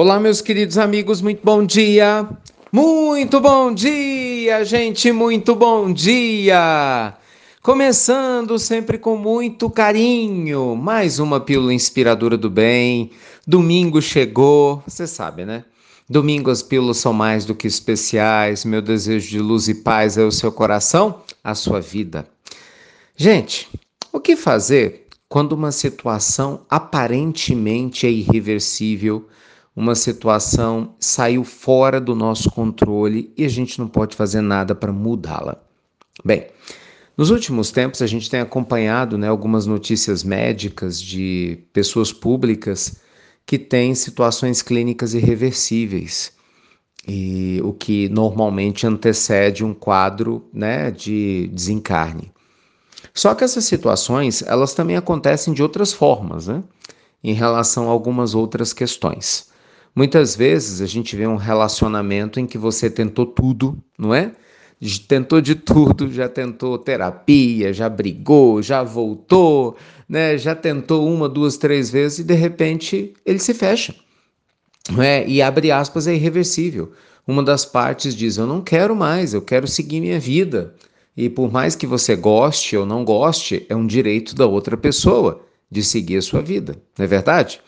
Olá, 0.00 0.18
meus 0.18 0.40
queridos 0.40 0.78
amigos, 0.78 1.20
muito 1.20 1.42
bom 1.44 1.62
dia! 1.62 2.26
Muito 2.72 3.38
bom 3.38 3.70
dia, 3.70 4.64
gente, 4.64 5.12
muito 5.12 5.54
bom 5.54 5.92
dia! 5.92 7.14
Começando 7.60 8.58
sempre 8.58 8.96
com 8.96 9.14
muito 9.14 9.68
carinho, 9.68 10.74
mais 10.74 11.18
uma 11.18 11.38
pílula 11.38 11.74
inspiradora 11.74 12.38
do 12.38 12.48
bem. 12.48 13.10
Domingo 13.46 14.00
chegou, 14.00 14.82
você 14.86 15.06
sabe, 15.06 15.44
né? 15.44 15.66
Domingo 16.08 16.50
as 16.50 16.62
pílulas 16.62 16.96
são 16.96 17.12
mais 17.12 17.44
do 17.44 17.54
que 17.54 17.66
especiais. 17.66 18.64
Meu 18.64 18.80
desejo 18.80 19.28
de 19.28 19.38
luz 19.38 19.68
e 19.68 19.74
paz 19.74 20.16
é 20.16 20.24
o 20.24 20.32
seu 20.32 20.50
coração, 20.50 21.20
a 21.44 21.54
sua 21.54 21.78
vida. 21.78 22.26
Gente, 23.14 23.68
o 24.10 24.18
que 24.18 24.34
fazer 24.34 25.08
quando 25.28 25.52
uma 25.52 25.70
situação 25.70 26.62
aparentemente 26.70 28.06
é 28.06 28.10
irreversível? 28.10 29.28
Uma 29.74 29.94
situação 29.94 30.94
saiu 30.98 31.44
fora 31.44 32.00
do 32.00 32.14
nosso 32.14 32.50
controle 32.50 33.32
e 33.36 33.44
a 33.44 33.48
gente 33.48 33.78
não 33.78 33.88
pode 33.88 34.16
fazer 34.16 34.40
nada 34.40 34.74
para 34.74 34.92
mudá-la. 34.92 35.62
Bem, 36.24 36.48
nos 37.16 37.30
últimos 37.30 37.70
tempos 37.70 38.02
a 38.02 38.06
gente 38.06 38.28
tem 38.28 38.40
acompanhado 38.40 39.16
né, 39.16 39.28
algumas 39.28 39.66
notícias 39.66 40.24
médicas 40.24 41.00
de 41.00 41.58
pessoas 41.72 42.12
públicas 42.12 43.00
que 43.46 43.58
têm 43.58 43.94
situações 43.94 44.62
clínicas 44.62 45.14
irreversíveis. 45.14 46.32
E 47.08 47.60
o 47.64 47.72
que 47.72 48.08
normalmente 48.10 48.86
antecede 48.86 49.64
um 49.64 49.72
quadro 49.72 50.48
né, 50.52 50.90
de 50.90 51.50
desencarne. 51.52 52.30
Só 53.14 53.34
que 53.34 53.42
essas 53.42 53.64
situações, 53.64 54.42
elas 54.42 54.74
também 54.74 54.96
acontecem 54.96 55.54
de 55.54 55.62
outras 55.62 55.92
formas, 55.92 56.46
né? 56.46 56.62
Em 57.24 57.32
relação 57.32 57.88
a 57.88 57.90
algumas 57.90 58.34
outras 58.34 58.72
questões. 58.72 59.48
Muitas 59.94 60.36
vezes 60.36 60.80
a 60.80 60.86
gente 60.86 61.16
vê 61.16 61.26
um 61.26 61.36
relacionamento 61.36 62.38
em 62.38 62.46
que 62.46 62.56
você 62.56 62.88
tentou 62.88 63.26
tudo, 63.26 63.82
não 63.98 64.14
é? 64.14 64.32
Tentou 65.06 65.40
de 65.40 65.54
tudo, 65.54 66.10
já 66.10 66.28
tentou 66.28 66.78
terapia, 66.78 67.72
já 67.72 67.88
brigou, 67.88 68.62
já 68.62 68.82
voltou, 68.82 69.76
né? 70.08 70.38
Já 70.38 70.54
tentou 70.54 71.06
uma, 71.06 71.28
duas, 71.28 71.56
três 71.56 71.90
vezes 71.90 72.20
e 72.20 72.24
de 72.24 72.34
repente 72.34 73.12
ele 73.26 73.38
se 73.38 73.52
fecha. 73.52 73.94
Não 74.90 75.02
é? 75.02 75.26
E 75.28 75.42
abre 75.42 75.70
aspas 75.70 76.06
é 76.06 76.14
irreversível. 76.14 76.92
Uma 77.26 77.42
das 77.42 77.64
partes 77.66 78.14
diz: 78.14 78.38
"Eu 78.38 78.46
não 78.46 78.62
quero 78.62 78.96
mais, 78.96 79.34
eu 79.34 79.42
quero 79.42 79.68
seguir 79.68 80.00
minha 80.00 80.18
vida". 80.18 80.74
E 81.16 81.28
por 81.28 81.52
mais 81.52 81.76
que 81.76 81.86
você 81.86 82.16
goste 82.16 82.76
ou 82.76 82.86
não 82.86 83.04
goste, 83.04 83.66
é 83.68 83.76
um 83.76 83.86
direito 83.86 84.34
da 84.34 84.46
outra 84.46 84.76
pessoa 84.76 85.44
de 85.70 85.82
seguir 85.82 86.16
a 86.16 86.22
sua 86.22 86.40
vida, 86.40 86.80
não 86.96 87.04
é 87.04 87.08
verdade? 87.08 87.60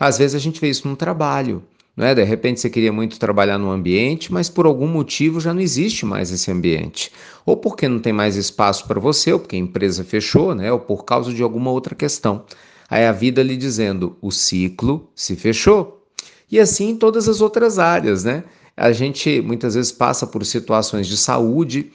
Às 0.00 0.16
vezes 0.16 0.34
a 0.34 0.38
gente 0.38 0.58
vê 0.58 0.70
isso 0.70 0.88
no 0.88 0.96
trabalho. 0.96 1.62
Não 1.94 2.06
é? 2.06 2.14
De 2.14 2.24
repente 2.24 2.58
você 2.58 2.70
queria 2.70 2.90
muito 2.90 3.18
trabalhar 3.18 3.58
num 3.58 3.70
ambiente, 3.70 4.32
mas 4.32 4.48
por 4.48 4.64
algum 4.64 4.86
motivo 4.86 5.38
já 5.38 5.52
não 5.52 5.60
existe 5.60 6.06
mais 6.06 6.30
esse 6.30 6.50
ambiente. 6.50 7.12
Ou 7.44 7.58
porque 7.58 7.86
não 7.86 7.98
tem 7.98 8.10
mais 8.10 8.34
espaço 8.36 8.86
para 8.86 8.98
você, 8.98 9.30
ou 9.30 9.38
porque 9.38 9.56
a 9.56 9.58
empresa 9.58 10.02
fechou, 10.02 10.54
né? 10.54 10.72
ou 10.72 10.80
por 10.80 11.04
causa 11.04 11.34
de 11.34 11.42
alguma 11.42 11.70
outra 11.70 11.94
questão. 11.94 12.46
Aí 12.88 13.04
a 13.04 13.12
vida 13.12 13.42
lhe 13.42 13.58
dizendo: 13.58 14.16
o 14.22 14.30
ciclo 14.30 15.10
se 15.14 15.36
fechou. 15.36 16.02
E 16.50 16.58
assim 16.58 16.90
em 16.90 16.96
todas 16.96 17.28
as 17.28 17.42
outras 17.42 17.78
áreas, 17.78 18.24
né? 18.24 18.44
A 18.74 18.92
gente 18.92 19.42
muitas 19.42 19.74
vezes 19.74 19.92
passa 19.92 20.26
por 20.26 20.46
situações 20.46 21.06
de 21.06 21.18
saúde 21.18 21.92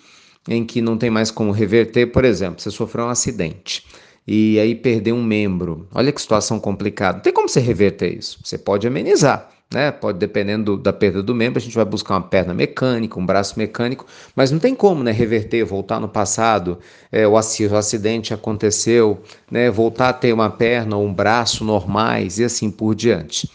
em 0.48 0.64
que 0.64 0.80
não 0.80 0.96
tem 0.96 1.10
mais 1.10 1.32
como 1.32 1.52
reverter. 1.52 2.12
Por 2.12 2.24
exemplo, 2.24 2.62
você 2.62 2.70
sofreu 2.70 3.06
um 3.06 3.10
acidente 3.10 3.84
e 4.28 4.60
aí 4.60 4.74
perder 4.74 5.14
um 5.14 5.24
membro. 5.24 5.88
Olha 5.94 6.12
que 6.12 6.22
situação 6.22 6.60
complicada. 6.60 7.18
Não 7.18 7.24
tem 7.24 7.34
como 7.34 7.48
você 7.48 7.60
reverter 7.60 8.18
isso. 8.18 8.40
Você 8.44 8.58
pode 8.58 8.88
amenizar, 8.88 9.50
né? 9.72 9.92
Pode, 9.92 10.18
dependendo 10.18 10.78
da 10.78 10.92
perda 10.92 11.22
do 11.22 11.36
membro, 11.36 11.60
a 11.60 11.62
gente 11.62 11.76
vai 11.76 11.86
buscar 11.86 12.16
uma 12.16 12.24
perna 12.24 12.54
mecânica, 12.54 13.20
um 13.20 13.26
braço 13.26 13.58
mecânico, 13.58 14.06
mas 14.36 14.52
não 14.52 14.60
tem 14.60 14.74
como, 14.74 15.04
né? 15.04 15.12
Reverter, 15.12 15.64
voltar 15.64 16.00
no 16.00 16.10
passado, 16.10 16.80
é, 17.12 17.28
o, 17.28 17.38
acidente 17.38 18.34
aconteceu, 18.34 19.22
né? 19.50 19.70
Voltar 19.70 20.10
a 20.10 20.14
ter 20.14 20.34
uma 20.34 20.50
perna 20.50 20.98
ou 20.98 21.06
um 21.06 21.14
braço 21.14 21.64
normais 21.64 22.40
e 22.40 22.44
assim 22.44 22.72
por 22.72 22.96
diante. 22.96 23.50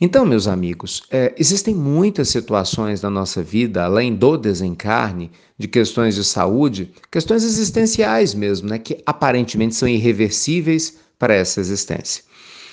Então, 0.00 0.24
meus 0.24 0.46
amigos, 0.46 1.02
é, 1.10 1.34
existem 1.36 1.74
muitas 1.74 2.28
situações 2.28 3.02
na 3.02 3.10
nossa 3.10 3.42
vida, 3.42 3.84
além 3.84 4.14
do 4.14 4.36
desencarne, 4.36 5.30
de 5.58 5.66
questões 5.66 6.14
de 6.14 6.22
saúde, 6.22 6.92
questões 7.10 7.42
existenciais 7.42 8.32
mesmo, 8.32 8.68
né, 8.68 8.78
que 8.78 9.02
aparentemente 9.04 9.74
são 9.74 9.88
irreversíveis 9.88 10.98
para 11.18 11.34
essa 11.34 11.60
existência. 11.60 12.22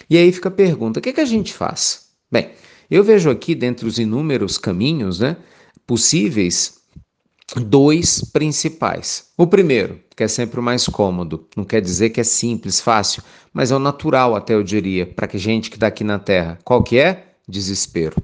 E 0.08 0.18
aí 0.18 0.32
fica 0.32 0.50
a 0.50 0.52
pergunta: 0.52 1.00
o 1.00 1.02
que, 1.02 1.10
é 1.10 1.14
que 1.14 1.22
a 1.22 1.26
gente 1.26 1.52
faz? 1.52 2.06
Bem, 2.32 2.52
eu 2.92 3.04
vejo 3.04 3.32
aqui, 3.32 3.56
dentre 3.56 3.88
os 3.88 3.98
inúmeros 3.98 4.60
caminhos 4.60 5.20
né, 5.20 5.36
possíveis, 5.88 6.76
dois 7.56 8.22
principais. 8.32 9.28
O 9.38 9.46
primeiro, 9.46 10.00
que 10.16 10.24
é 10.24 10.28
sempre 10.28 10.60
o 10.60 10.64
mais 10.64 10.88
cômodo, 10.88 11.48
não 11.56 11.64
quer 11.64 11.82
dizer 11.82 12.10
que 12.10 12.20
é 12.20 12.24
simples, 12.24 12.80
fácil, 12.80 13.22
mas 13.54 13.72
é 13.72 13.76
o 13.76 13.80
natural, 13.80 14.36
até 14.36 14.54
eu 14.54 14.64
diria, 14.64 15.06
para 15.06 15.28
que 15.28 15.38
gente 15.38 15.70
que 15.70 15.78
está 15.78 15.88
aqui 15.88 16.04
na 16.04 16.18
Terra. 16.18 16.58
Qual 16.64 16.84
que 16.84 16.98
é? 16.98 17.28
Desespero. 17.48 18.16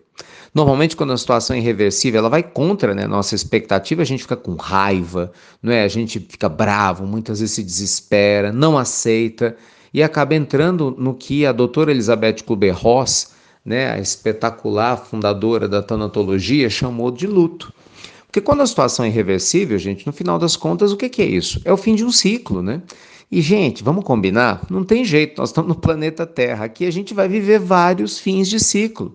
Normalmente, 0.54 0.98
quando 0.98 1.14
a 1.14 1.18
situação 1.18 1.56
é 1.56 1.60
irreversível, 1.60 2.20
ela 2.20 2.30
vai 2.30 2.44
contra 2.44 2.94
né, 2.94 3.08
nossa 3.08 3.36
expectativa, 3.36 4.02
a 4.02 4.06
gente 4.06 4.24
fica 4.24 4.36
com 4.36 4.56
raiva, 4.56 5.32
não 5.62 5.72
é? 5.72 5.84
a 5.84 5.88
gente 5.88 6.20
fica 6.20 6.50
bravo, 6.50 7.06
muitas 7.06 7.40
vezes 7.40 7.56
se 7.56 7.64
desespera, 7.64 8.52
não 8.52 8.78
aceita 8.78 9.56
e 9.94 10.04
acaba 10.04 10.36
entrando 10.36 10.94
no 10.98 11.14
que 11.14 11.46
a 11.46 11.52
doutora 11.52 11.92
Elizabeth 11.92 12.44
Kubler-Ross, 12.46 13.32
né, 13.64 13.92
a 13.92 14.00
espetacular 14.00 14.98
fundadora 14.98 15.70
da 15.70 15.82
tanatologia, 15.82 16.70
chamou 16.70 17.12
de 17.12 17.28
luto. 17.28 17.74
Porque 18.32 18.40
quando 18.40 18.62
a 18.62 18.66
situação 18.66 19.04
é 19.04 19.10
irreversível, 19.10 19.78
gente, 19.78 20.08
no 20.08 20.14
final 20.14 20.40
das 20.40 20.56
contas, 20.56 20.94
o 20.94 20.98
que, 20.98 21.10
que 21.10 21.22
é 21.22 21.26
isso? 21.26 21.60
É 21.66 21.74
o 21.74 21.76
fim 21.76 21.96
de 21.96 22.06
um 22.06 22.12
ciclo, 22.14 22.62
né? 22.62 22.82
E, 23.30 23.42
gente, 23.42 23.84
vamos 23.84 24.06
combinar? 24.06 24.66
Não 24.70 24.86
tem 24.86 25.04
jeito, 25.04 25.38
nós 25.38 25.50
estamos 25.50 25.68
no 25.68 25.76
planeta 25.76 26.26
Terra. 26.26 26.64
Aqui 26.64 26.86
a 26.86 26.92
gente 26.92 27.14
vai 27.14 27.28
viver 27.28 27.60
vários 27.60 28.20
fins 28.20 28.48
de 28.48 28.58
ciclo. 28.58 29.12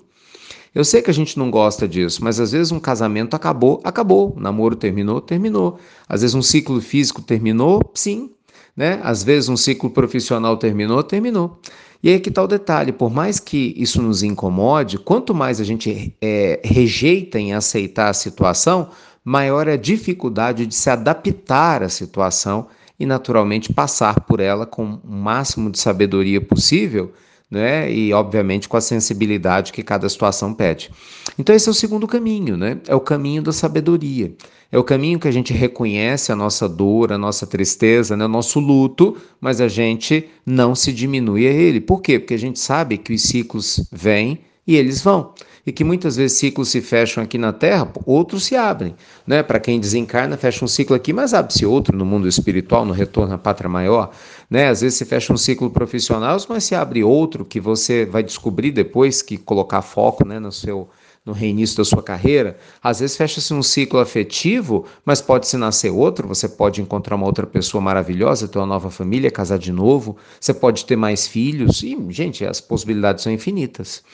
Eu 0.74 0.84
sei 0.84 1.00
que 1.00 1.10
a 1.10 1.14
gente 1.14 1.38
não 1.38 1.50
gosta 1.50 1.88
disso, 1.88 2.22
mas 2.22 2.38
às 2.38 2.52
vezes 2.52 2.70
um 2.70 2.78
casamento 2.78 3.34
acabou, 3.34 3.80
acabou. 3.82 4.34
O 4.36 4.40
namoro 4.40 4.76
terminou, 4.76 5.22
terminou. 5.22 5.78
Às 6.06 6.20
vezes 6.20 6.34
um 6.34 6.42
ciclo 6.42 6.78
físico 6.82 7.22
terminou, 7.22 7.80
sim. 7.94 8.28
Né? 8.76 9.00
Às 9.02 9.24
vezes 9.24 9.48
um 9.48 9.56
ciclo 9.56 9.88
profissional 9.88 10.58
terminou, 10.58 11.02
terminou. 11.02 11.58
E 12.02 12.10
aí 12.10 12.20
que 12.20 12.28
está 12.28 12.42
o 12.42 12.46
detalhe: 12.46 12.92
por 12.92 13.10
mais 13.10 13.40
que 13.40 13.74
isso 13.76 14.02
nos 14.02 14.22
incomode, 14.22 14.98
quanto 14.98 15.34
mais 15.34 15.60
a 15.60 15.64
gente 15.64 16.14
é, 16.20 16.60
rejeita 16.62 17.38
em 17.38 17.54
aceitar 17.54 18.10
a 18.10 18.14
situação, 18.14 18.90
maior 19.26 19.66
é 19.66 19.72
a 19.72 19.76
dificuldade 19.76 20.66
de 20.66 20.74
se 20.74 20.88
adaptar 20.88 21.82
à 21.82 21.88
situação 21.88 22.68
e, 22.98 23.04
naturalmente, 23.04 23.72
passar 23.72 24.20
por 24.20 24.38
ela 24.38 24.64
com 24.64 25.00
o 25.04 25.12
máximo 25.12 25.70
de 25.70 25.78
sabedoria 25.78 26.40
possível 26.40 27.12
né? 27.50 27.92
E 27.92 28.12
obviamente 28.12 28.68
com 28.68 28.76
a 28.76 28.80
sensibilidade 28.80 29.72
que 29.72 29.82
cada 29.82 30.08
situação 30.08 30.52
pede. 30.52 30.90
Então 31.38 31.54
esse 31.54 31.68
é 31.68 31.70
o 31.70 31.74
segundo 31.74 32.06
caminho, 32.06 32.56
né? 32.56 32.78
É 32.86 32.94
o 32.94 33.00
caminho 33.00 33.42
da 33.42 33.52
sabedoria. 33.52 34.34
É 34.70 34.78
o 34.78 34.84
caminho 34.84 35.18
que 35.20 35.28
a 35.28 35.32
gente 35.32 35.52
reconhece 35.52 36.32
a 36.32 36.36
nossa 36.36 36.68
dor, 36.68 37.12
a 37.12 37.18
nossa 37.18 37.46
tristeza, 37.46 38.16
né? 38.16 38.24
o 38.24 38.28
nosso 38.28 38.58
luto, 38.58 39.16
mas 39.40 39.60
a 39.60 39.68
gente 39.68 40.28
não 40.44 40.74
se 40.74 40.92
diminui 40.92 41.46
a 41.46 41.52
ele. 41.52 41.80
Por 41.80 42.02
quê? 42.02 42.18
Porque 42.18 42.34
a 42.34 42.38
gente 42.38 42.58
sabe 42.58 42.98
que 42.98 43.14
os 43.14 43.22
ciclos 43.22 43.88
vêm 43.92 44.40
e 44.66 44.76
eles 44.76 45.02
vão 45.02 45.32
e 45.66 45.72
que 45.72 45.82
muitas 45.82 46.14
vezes 46.16 46.38
ciclos 46.38 46.68
se 46.68 46.80
fecham 46.80 47.24
aqui 47.24 47.36
na 47.36 47.52
Terra, 47.52 47.90
outros 48.06 48.44
se 48.44 48.54
abrem. 48.54 48.94
Né? 49.26 49.42
Para 49.42 49.58
quem 49.58 49.80
desencarna, 49.80 50.36
fecha 50.36 50.64
um 50.64 50.68
ciclo 50.68 50.94
aqui, 50.94 51.12
mas 51.12 51.34
abre-se 51.34 51.66
outro 51.66 51.96
no 51.96 52.06
mundo 52.06 52.28
espiritual, 52.28 52.84
no 52.84 52.92
retorno 52.92 53.34
à 53.34 53.38
pátria 53.38 53.68
maior. 53.68 54.12
Né? 54.48 54.68
Às 54.68 54.82
vezes 54.82 54.96
se 54.96 55.04
fecha 55.04 55.32
um 55.32 55.36
ciclo 55.36 55.68
profissional, 55.68 56.38
mas 56.48 56.62
se 56.62 56.76
abre 56.76 57.02
outro 57.02 57.44
que 57.44 57.58
você 57.58 58.06
vai 58.06 58.22
descobrir 58.22 58.70
depois 58.70 59.22
que 59.22 59.36
colocar 59.36 59.82
foco 59.82 60.26
né, 60.26 60.38
no 60.38 60.52
seu 60.52 60.88
no 61.26 61.32
reinício 61.32 61.76
da 61.76 61.84
sua 61.84 62.02
carreira. 62.02 62.56
Às 62.80 63.00
vezes 63.00 63.16
fecha-se 63.16 63.52
um 63.52 63.62
ciclo 63.62 63.98
afetivo, 63.98 64.86
mas 65.04 65.20
pode-se 65.20 65.56
nascer 65.56 65.90
outro. 65.90 66.28
Você 66.28 66.48
pode 66.48 66.80
encontrar 66.80 67.16
uma 67.16 67.26
outra 67.26 67.44
pessoa 67.44 67.82
maravilhosa, 67.82 68.46
ter 68.46 68.58
uma 68.58 68.66
nova 68.66 68.90
família, 68.90 69.28
casar 69.28 69.58
de 69.58 69.72
novo. 69.72 70.16
Você 70.40 70.54
pode 70.54 70.84
ter 70.84 70.94
mais 70.94 71.26
filhos. 71.26 71.82
E, 71.82 71.98
gente, 72.10 72.46
as 72.46 72.60
possibilidades 72.60 73.24
são 73.24 73.32
infinitas. 73.32 74.04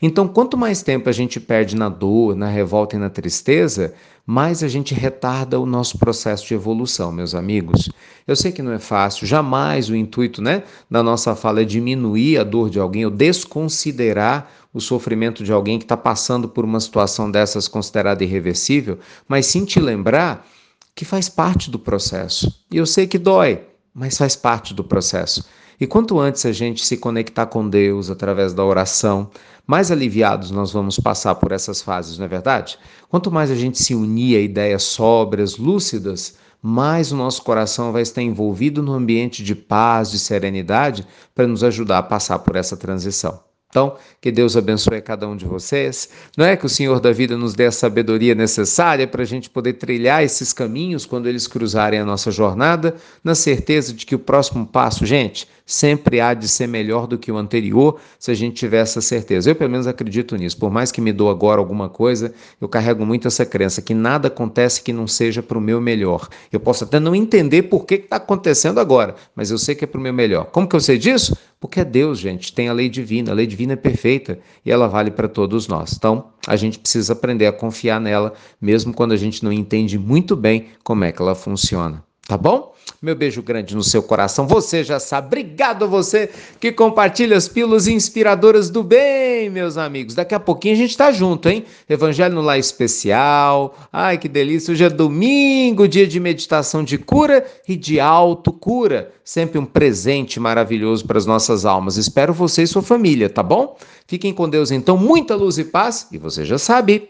Então, 0.00 0.26
quanto 0.26 0.56
mais 0.56 0.82
tempo 0.82 1.10
a 1.10 1.12
gente 1.12 1.38
perde 1.38 1.76
na 1.76 1.90
dor, 1.90 2.34
na 2.34 2.48
revolta 2.48 2.96
e 2.96 2.98
na 2.98 3.10
tristeza, 3.10 3.92
mais 4.24 4.62
a 4.62 4.68
gente 4.68 4.94
retarda 4.94 5.58
o 5.58 5.66
nosso 5.66 5.98
processo 5.98 6.46
de 6.46 6.54
evolução, 6.54 7.10
meus 7.10 7.34
amigos. 7.34 7.90
Eu 8.26 8.36
sei 8.36 8.52
que 8.52 8.62
não 8.62 8.72
é 8.72 8.78
fácil, 8.78 9.26
jamais 9.26 9.90
o 9.90 9.96
intuito 9.96 10.40
né, 10.40 10.62
da 10.88 11.02
nossa 11.02 11.34
fala 11.34 11.62
é 11.62 11.64
diminuir 11.64 12.38
a 12.38 12.44
dor 12.44 12.70
de 12.70 12.78
alguém 12.78 13.04
ou 13.04 13.10
desconsiderar 13.10 14.48
o 14.72 14.80
sofrimento 14.80 15.44
de 15.44 15.52
alguém 15.52 15.78
que 15.78 15.84
está 15.84 15.96
passando 15.96 16.48
por 16.48 16.64
uma 16.64 16.80
situação 16.80 17.30
dessas 17.30 17.68
considerada 17.68 18.24
irreversível, 18.24 18.98
mas 19.28 19.46
sim 19.46 19.64
te 19.64 19.78
lembrar 19.78 20.46
que 20.94 21.04
faz 21.04 21.28
parte 21.28 21.70
do 21.70 21.78
processo. 21.78 22.64
E 22.70 22.76
eu 22.76 22.86
sei 22.86 23.06
que 23.06 23.18
dói, 23.18 23.62
mas 23.94 24.16
faz 24.16 24.34
parte 24.34 24.72
do 24.72 24.82
processo. 24.82 25.44
E 25.80 25.86
quanto 25.86 26.18
antes 26.18 26.46
a 26.46 26.52
gente 26.52 26.84
se 26.84 26.96
conectar 26.96 27.46
com 27.46 27.68
Deus 27.68 28.10
através 28.10 28.54
da 28.54 28.64
oração, 28.64 29.30
mais 29.66 29.90
aliviados 29.90 30.50
nós 30.50 30.72
vamos 30.72 30.98
passar 30.98 31.34
por 31.34 31.52
essas 31.52 31.82
fases, 31.82 32.18
não 32.18 32.24
é 32.24 32.28
verdade? 32.28 32.78
Quanto 33.08 33.30
mais 33.30 33.50
a 33.50 33.54
gente 33.54 33.82
se 33.82 33.94
unir 33.94 34.36
a 34.36 34.40
ideias 34.40 34.84
sóbrias, 34.84 35.56
lúcidas, 35.56 36.36
mais 36.62 37.10
o 37.10 37.16
nosso 37.16 37.42
coração 37.42 37.90
vai 37.90 38.02
estar 38.02 38.22
envolvido 38.22 38.82
no 38.82 38.92
ambiente 38.92 39.42
de 39.42 39.54
paz, 39.54 40.10
de 40.10 40.18
serenidade, 40.18 41.06
para 41.34 41.46
nos 41.46 41.64
ajudar 41.64 41.98
a 41.98 42.02
passar 42.02 42.38
por 42.38 42.54
essa 42.54 42.76
transição. 42.76 43.51
Então, 43.72 43.96
que 44.20 44.30
Deus 44.30 44.54
abençoe 44.54 45.00
cada 45.00 45.26
um 45.26 45.34
de 45.34 45.46
vocês. 45.46 46.10
Não 46.36 46.44
é 46.44 46.54
que 46.58 46.66
o 46.66 46.68
Senhor 46.68 47.00
da 47.00 47.10
vida 47.10 47.38
nos 47.38 47.54
dê 47.54 47.64
a 47.64 47.72
sabedoria 47.72 48.34
necessária 48.34 49.06
para 49.06 49.22
a 49.22 49.24
gente 49.24 49.48
poder 49.48 49.72
trilhar 49.72 50.22
esses 50.22 50.52
caminhos 50.52 51.06
quando 51.06 51.26
eles 51.26 51.46
cruzarem 51.46 51.98
a 51.98 52.04
nossa 52.04 52.30
jornada, 52.30 52.94
na 53.24 53.34
certeza 53.34 53.94
de 53.94 54.04
que 54.04 54.14
o 54.14 54.18
próximo 54.18 54.66
passo, 54.66 55.06
gente, 55.06 55.48
sempre 55.72 56.20
há 56.20 56.34
de 56.34 56.46
ser 56.48 56.66
melhor 56.66 57.06
do 57.06 57.16
que 57.16 57.32
o 57.32 57.36
anterior, 57.38 57.98
se 58.18 58.30
a 58.30 58.34
gente 58.34 58.56
tiver 58.56 58.80
essa 58.80 59.00
certeza. 59.00 59.50
Eu, 59.50 59.54
pelo 59.54 59.70
menos, 59.70 59.86
acredito 59.86 60.36
nisso. 60.36 60.58
Por 60.58 60.70
mais 60.70 60.92
que 60.92 61.00
me 61.00 61.12
dou 61.12 61.30
agora 61.30 61.60
alguma 61.60 61.88
coisa, 61.88 62.34
eu 62.60 62.68
carrego 62.68 63.06
muito 63.06 63.26
essa 63.26 63.46
crença 63.46 63.80
que 63.80 63.94
nada 63.94 64.28
acontece 64.28 64.82
que 64.82 64.92
não 64.92 65.06
seja 65.06 65.42
para 65.42 65.56
o 65.56 65.60
meu 65.60 65.80
melhor. 65.80 66.28
Eu 66.52 66.60
posso 66.60 66.84
até 66.84 67.00
não 67.00 67.14
entender 67.14 67.62
por 67.62 67.86
que 67.86 67.94
está 67.94 68.16
acontecendo 68.16 68.80
agora, 68.80 69.14
mas 69.34 69.50
eu 69.50 69.56
sei 69.56 69.74
que 69.74 69.84
é 69.84 69.86
para 69.86 69.98
o 69.98 70.02
meu 70.02 70.12
melhor. 70.12 70.44
Como 70.46 70.68
que 70.68 70.76
eu 70.76 70.80
sei 70.80 70.98
disso? 70.98 71.34
Porque 71.58 71.80
é 71.80 71.84
Deus, 71.84 72.18
gente, 72.18 72.52
tem 72.52 72.68
a 72.68 72.72
lei 72.72 72.90
divina. 72.90 73.30
A 73.30 73.34
lei 73.34 73.46
divina 73.46 73.72
é 73.72 73.76
perfeita 73.76 74.38
e 74.66 74.70
ela 74.70 74.88
vale 74.88 75.10
para 75.10 75.28
todos 75.28 75.68
nós. 75.68 75.94
Então, 75.96 76.26
a 76.46 76.56
gente 76.56 76.78
precisa 76.78 77.14
aprender 77.14 77.46
a 77.46 77.52
confiar 77.52 77.98
nela, 77.98 78.34
mesmo 78.60 78.92
quando 78.92 79.12
a 79.12 79.16
gente 79.16 79.42
não 79.42 79.52
entende 79.52 79.98
muito 79.98 80.36
bem 80.36 80.66
como 80.84 81.04
é 81.04 81.12
que 81.12 81.22
ela 81.22 81.34
funciona. 81.34 82.04
Tá 82.26 82.36
bom? 82.36 82.72
Meu 83.00 83.16
beijo 83.16 83.42
grande 83.42 83.74
no 83.74 83.82
seu 83.82 84.00
coração. 84.00 84.46
Você 84.46 84.84
já 84.84 85.00
sabe. 85.00 85.26
Obrigado 85.26 85.84
a 85.84 85.88
você 85.88 86.30
que 86.60 86.70
compartilha 86.70 87.36
as 87.36 87.48
pílulas 87.48 87.88
inspiradoras 87.88 88.70
do 88.70 88.82
bem, 88.84 89.50
meus 89.50 89.76
amigos. 89.76 90.14
Daqui 90.14 90.32
a 90.32 90.38
pouquinho 90.38 90.74
a 90.74 90.76
gente 90.76 90.96
tá 90.96 91.10
junto, 91.10 91.48
hein? 91.48 91.64
Evangelho 91.88 92.36
no 92.36 92.40
Lar 92.40 92.60
Especial. 92.60 93.76
Ai, 93.92 94.18
que 94.18 94.28
delícia. 94.28 94.70
Hoje 94.70 94.84
é 94.84 94.88
domingo, 94.88 95.88
dia 95.88 96.06
de 96.06 96.20
meditação 96.20 96.84
de 96.84 96.96
cura 96.96 97.44
e 97.66 97.74
de 97.74 97.98
autocura. 97.98 99.12
Sempre 99.24 99.58
um 99.58 99.66
presente 99.66 100.38
maravilhoso 100.38 101.04
para 101.04 101.18
as 101.18 101.26
nossas 101.26 101.66
almas. 101.66 101.96
Espero 101.96 102.32
você 102.32 102.62
e 102.62 102.66
sua 102.68 102.82
família, 102.82 103.28
tá 103.28 103.42
bom? 103.42 103.76
Fiquem 104.06 104.32
com 104.32 104.48
Deus 104.48 104.70
então. 104.70 104.96
Muita 104.96 105.34
luz 105.34 105.58
e 105.58 105.64
paz. 105.64 106.06
E 106.12 106.18
você 106.18 106.44
já 106.44 106.56
sabe. 106.56 107.08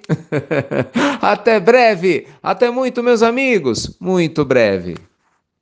Até 1.20 1.61
breve. 1.61 2.26
Até 2.43 2.70
muito, 2.70 3.03
meus 3.03 3.23
amigos. 3.23 3.94
Muito 4.00 4.43
breve. 4.43 5.12